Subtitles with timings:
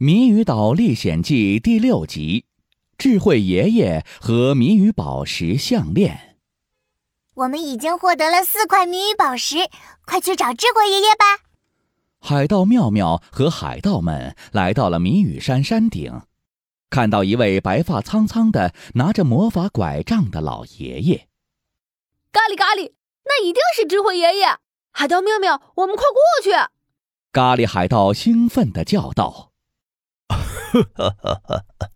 [0.00, 2.44] 谜语岛历险记》第六集：
[2.96, 6.36] 智慧爷爷和谜语宝石项链。
[7.34, 9.56] 我们已经获得了四块谜语宝石，
[10.06, 11.42] 快去找智慧爷爷吧！
[12.20, 16.22] 海盗妙妙和海盗们来到了谜语山山顶，
[16.88, 21.26] 看到一位白发苍苍的、拿着魔法拐杖的老爷爷。
[22.30, 22.92] 咖喱咖喱，
[23.24, 24.46] 那一定是智慧爷爷！
[24.92, 26.52] 海盗妙妙，我们快过去！
[27.32, 29.47] 咖喱海盗兴奋地叫道。
[30.72, 31.64] 哈哈哈！
[31.78, 31.90] 哈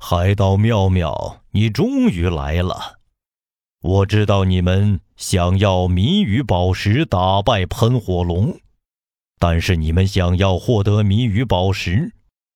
[0.00, 2.98] 海盗妙妙，你终于来了。
[3.80, 8.60] 我知道你们想要谜语宝石打败喷火龙，
[9.38, 12.12] 但是你们想要获得谜语宝石，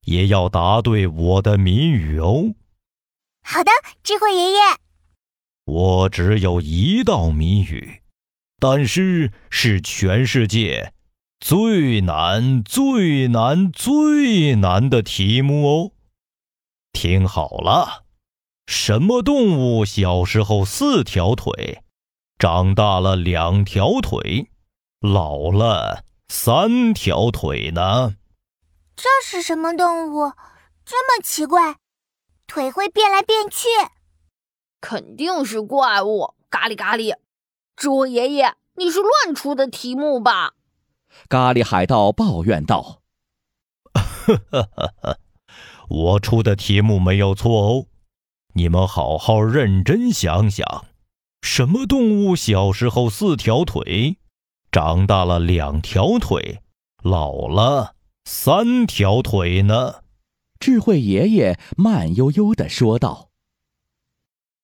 [0.06, 2.54] 也要答对我的谜语哦。
[3.44, 3.70] 好的，
[4.02, 4.58] 智慧爷爷。
[5.64, 8.02] 我只有一道谜语，
[8.58, 10.92] 但是是全世界。
[11.44, 15.90] 最难、最难、最难的题目哦！
[16.92, 18.04] 听好了，
[18.64, 21.82] 什么动物小时候四条腿，
[22.38, 24.50] 长大了两条腿，
[25.00, 28.14] 老了三条腿呢？
[28.94, 30.34] 这是什么动物？
[30.84, 31.78] 这么奇怪，
[32.46, 33.66] 腿会变来变去？
[34.80, 36.34] 肯定是怪物！
[36.48, 37.16] 咖喱咖喱，
[37.74, 40.54] 猪爷爷，你是乱出的题目吧？
[41.28, 43.02] 咖喱海盗抱怨道
[43.94, 45.18] ：“呵呵呵呵
[45.88, 47.86] 我出的题目没有错哦，
[48.54, 50.86] 你们好好认真想想，
[51.42, 54.16] 什么动物小时候四条腿，
[54.70, 56.62] 长大了两条腿，
[57.02, 60.02] 老了三条腿呢？”
[60.60, 63.30] 智慧爷爷慢悠悠地说道：“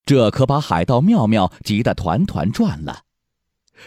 [0.07, 3.03] 这可把海盗妙妙急得团团转了，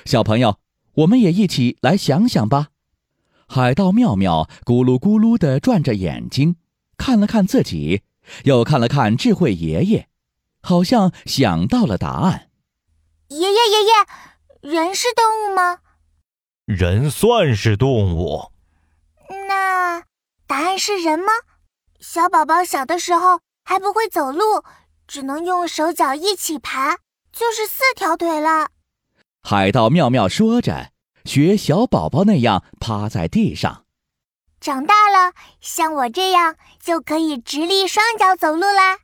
[0.05, 0.57] 小朋友。”
[0.95, 2.69] 我们也一起来想想吧。
[3.47, 6.55] 海盗妙妙咕噜咕噜地转着眼睛，
[6.97, 8.03] 看了看自己，
[8.43, 10.07] 又看了看智慧爷爷，
[10.61, 12.49] 好像想到了答案。
[13.27, 15.79] 爷爷爷爷，人是动物吗？
[16.65, 18.51] 人算是动物。
[19.47, 20.03] 那
[20.47, 21.31] 答案是人吗？
[21.99, 24.63] 小宝宝小的时候还不会走路，
[25.07, 26.95] 只能用手脚一起爬，
[27.31, 28.69] 就是四条腿了。
[29.43, 30.91] 海盗妙妙说着，
[31.25, 33.85] 学小宝宝那样趴在地上。
[34.59, 38.99] 长大了，像我这样就可以直立双脚走路啦。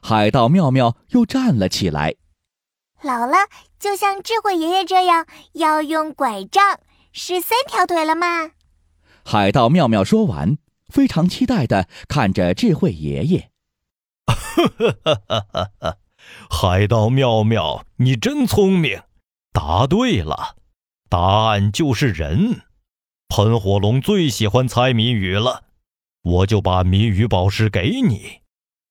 [0.00, 2.14] 海盗妙妙又站了起来。
[3.02, 3.36] 老了，
[3.78, 6.80] 就像智慧爷爷这样要用拐杖，
[7.12, 8.52] 是三条腿了吗？
[9.24, 10.56] 海盗妙妙说完，
[10.88, 13.50] 非常期待的看着智慧爷爷。
[14.26, 15.96] 哈哈哈哈哈！
[16.48, 19.02] 海盗妙妙，你真聪明。
[19.56, 20.54] 答对了，
[21.08, 22.60] 答案就是人。
[23.26, 25.62] 喷火龙最喜欢猜谜语了，
[26.22, 28.40] 我就把谜语宝石给你，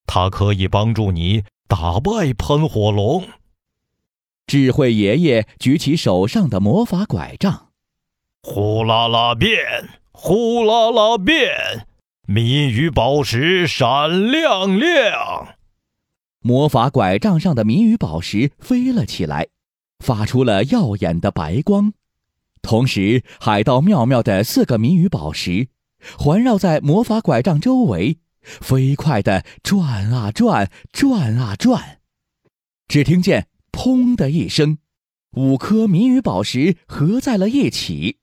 [0.08, 3.28] 它可以帮助你打败喷火龙。
[4.48, 7.68] 智慧爷爷举起手上的魔法拐杖，
[8.42, 9.59] 呼啦啦变，
[10.12, 11.86] 呼啦啦变，
[12.28, 15.56] 谜语宝石闪亮亮。
[16.40, 19.50] 魔法拐杖上的谜语宝石飞了起来。
[20.00, 21.94] 发出了耀眼的白光，
[22.62, 25.70] 同时，海盗妙妙的四个谜语宝石
[26.18, 32.00] 环绕在魔法拐杖周围，飞快地转啊转，转啊转。
[32.88, 34.78] 只听见“砰”的一声，
[35.32, 38.20] 五颗谜语宝石合在了一起，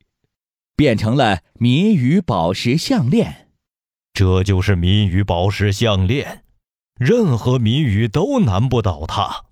[0.76, 3.48] 变成了谜语宝石项链。
[4.14, 6.44] 这就是谜语宝石项链，
[6.98, 9.46] 任何谜语都难不倒它。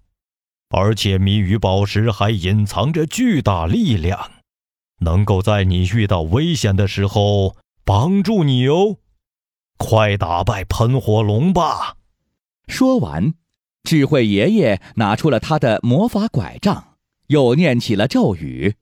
[0.70, 4.30] 而且谜语宝石还隐藏着巨大力量，
[5.00, 8.98] 能够在你遇到危险的时候帮助你哦！
[9.76, 11.96] 快打败喷火龙吧！
[12.68, 13.34] 说完，
[13.82, 18.76] 智慧爷爷拿出了他的魔法拐杖，又念起了咒语：“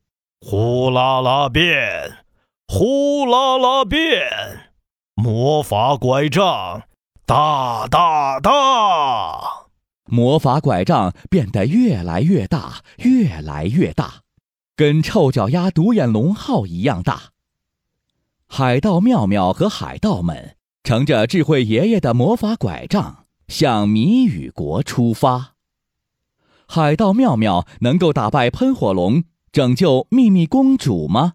[0.45, 2.19] 呼啦啦变，
[2.67, 4.71] 呼啦啦变，
[5.15, 6.83] 魔法拐杖，
[7.25, 9.68] 大大大。”
[10.09, 14.23] 魔法拐杖变得越来越大，越来越大，
[14.75, 17.33] 跟臭脚丫独眼龙号一样大。
[18.47, 25.55] 海盗妙妙和海盗们乘着智慧爷爷的魔法拐杖向谜语国出发。
[26.67, 31.35] 海盗妙妙能够打败喷火龙，拯救秘密公主吗？